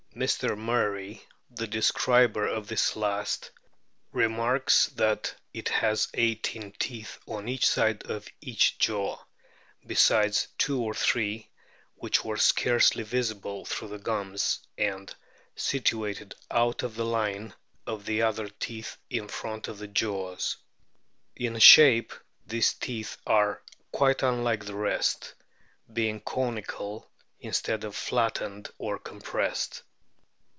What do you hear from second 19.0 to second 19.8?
in front of